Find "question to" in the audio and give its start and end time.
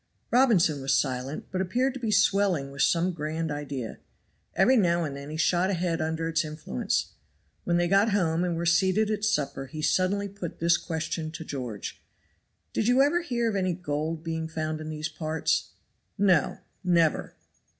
10.75-11.45